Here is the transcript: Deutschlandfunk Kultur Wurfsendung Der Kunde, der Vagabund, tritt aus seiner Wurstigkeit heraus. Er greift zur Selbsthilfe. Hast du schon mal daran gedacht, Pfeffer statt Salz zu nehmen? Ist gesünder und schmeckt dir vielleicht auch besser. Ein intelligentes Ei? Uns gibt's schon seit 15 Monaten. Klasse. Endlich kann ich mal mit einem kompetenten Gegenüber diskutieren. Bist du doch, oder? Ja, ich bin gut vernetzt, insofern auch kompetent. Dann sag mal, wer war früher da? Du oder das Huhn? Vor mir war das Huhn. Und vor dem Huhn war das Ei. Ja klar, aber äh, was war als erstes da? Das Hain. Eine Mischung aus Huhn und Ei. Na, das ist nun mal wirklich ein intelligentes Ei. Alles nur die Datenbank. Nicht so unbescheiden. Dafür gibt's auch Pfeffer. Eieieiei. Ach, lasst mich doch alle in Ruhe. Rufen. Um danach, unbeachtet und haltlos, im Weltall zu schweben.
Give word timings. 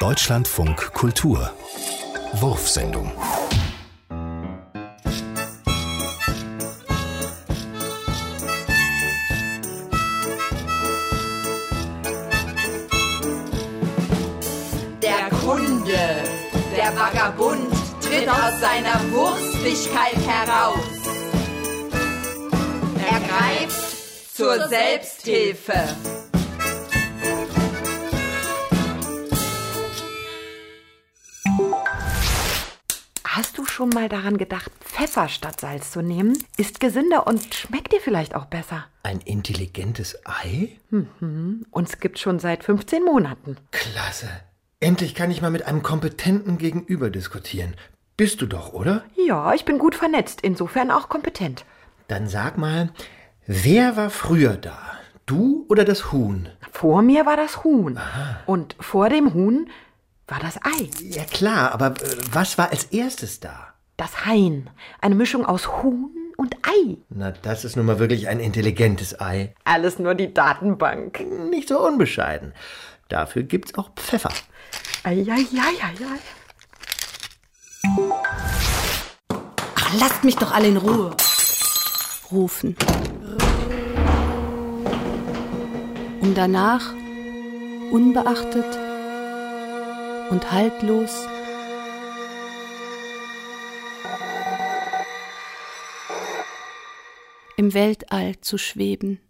Deutschlandfunk 0.00 0.94
Kultur 0.94 1.52
Wurfsendung 2.32 3.12
Der 15.02 15.28
Kunde, 15.38 16.24
der 16.74 16.96
Vagabund, 16.96 17.70
tritt 18.00 18.26
aus 18.26 18.58
seiner 18.58 18.98
Wurstigkeit 19.12 20.16
heraus. 20.26 20.78
Er 22.96 23.20
greift 23.20 24.34
zur 24.34 24.66
Selbsthilfe. 24.66 26.29
Hast 33.24 33.56
du 33.56 33.64
schon 33.64 33.90
mal 33.90 34.08
daran 34.08 34.38
gedacht, 34.38 34.70
Pfeffer 34.80 35.28
statt 35.28 35.60
Salz 35.60 35.92
zu 35.92 36.02
nehmen? 36.02 36.36
Ist 36.56 36.80
gesünder 36.80 37.26
und 37.26 37.54
schmeckt 37.54 37.92
dir 37.92 38.00
vielleicht 38.00 38.34
auch 38.34 38.46
besser. 38.46 38.84
Ein 39.02 39.20
intelligentes 39.20 40.18
Ei? 40.26 40.78
Uns 41.70 42.00
gibt's 42.00 42.20
schon 42.20 42.38
seit 42.38 42.64
15 42.64 43.04
Monaten. 43.04 43.56
Klasse. 43.70 44.28
Endlich 44.80 45.14
kann 45.14 45.30
ich 45.30 45.42
mal 45.42 45.50
mit 45.50 45.66
einem 45.66 45.82
kompetenten 45.82 46.58
Gegenüber 46.58 47.10
diskutieren. 47.10 47.76
Bist 48.16 48.42
du 48.42 48.46
doch, 48.46 48.72
oder? 48.72 49.04
Ja, 49.26 49.54
ich 49.54 49.64
bin 49.64 49.78
gut 49.78 49.94
vernetzt, 49.94 50.40
insofern 50.42 50.90
auch 50.90 51.08
kompetent. 51.08 51.64
Dann 52.08 52.28
sag 52.28 52.58
mal, 52.58 52.90
wer 53.46 53.96
war 53.96 54.10
früher 54.10 54.56
da? 54.56 54.78
Du 55.24 55.64
oder 55.68 55.84
das 55.84 56.12
Huhn? 56.12 56.48
Vor 56.72 57.02
mir 57.02 57.24
war 57.24 57.36
das 57.36 57.62
Huhn. 57.64 57.98
Und 58.46 58.76
vor 58.80 59.08
dem 59.08 59.32
Huhn 59.32 59.70
war 60.30 60.38
das 60.38 60.56
Ei. 60.62 60.88
Ja 61.00 61.24
klar, 61.24 61.72
aber 61.72 61.88
äh, 62.02 62.16
was 62.32 62.56
war 62.56 62.70
als 62.70 62.84
erstes 62.84 63.40
da? 63.40 63.74
Das 63.96 64.24
Hain. 64.24 64.70
Eine 65.00 65.14
Mischung 65.14 65.44
aus 65.44 65.82
Huhn 65.82 66.10
und 66.36 66.54
Ei. 66.66 66.96
Na, 67.10 67.32
das 67.32 67.64
ist 67.64 67.76
nun 67.76 67.86
mal 67.86 67.98
wirklich 67.98 68.28
ein 68.28 68.40
intelligentes 68.40 69.20
Ei. 69.20 69.54
Alles 69.64 69.98
nur 69.98 70.14
die 70.14 70.32
Datenbank. 70.32 71.20
Nicht 71.50 71.68
so 71.68 71.84
unbescheiden. 71.84 72.54
Dafür 73.08 73.42
gibt's 73.42 73.74
auch 73.74 73.90
Pfeffer. 73.94 74.30
Eieieiei. 75.02 76.20
Ach, 79.74 79.94
lasst 79.98 80.24
mich 80.24 80.36
doch 80.36 80.52
alle 80.52 80.68
in 80.68 80.76
Ruhe. 80.76 81.14
Rufen. 82.30 82.76
Um 86.20 86.34
danach, 86.34 86.94
unbeachtet 87.90 88.89
und 90.30 90.52
haltlos, 90.52 91.26
im 97.56 97.74
Weltall 97.74 98.40
zu 98.40 98.56
schweben. 98.56 99.20